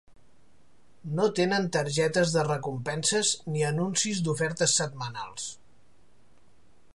No 1.19 1.25
tenen 1.39 1.67
targetes 1.77 2.33
de 2.37 2.45
recompenses 2.47 3.35
ni 3.53 3.63
anuncis 3.73 4.23
d'ofertes 4.29 4.75
setmanals. 4.81 5.47